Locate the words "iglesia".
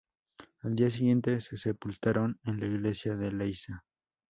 2.65-3.15